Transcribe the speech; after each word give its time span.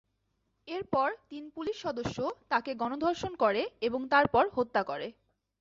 এরপর 0.67 1.09
তিন 1.29 1.43
পুলিশ 1.55 1.75
সদস্য 1.85 2.17
তাকে 2.51 2.71
গণধর্ষণ 2.75 3.33
করে 3.43 3.61
এবং 3.87 4.01
তারপর 4.13 4.43
হত্যা 4.57 4.81
করে। 4.83 5.07